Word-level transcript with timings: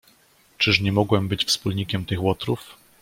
"Czyż 0.57 0.79
nie 0.81 0.91
mogłem 0.91 1.27
być 1.27 1.45
wspólnikiem 1.45 2.05
tych 2.05 2.21
łotrów?" 2.23 2.77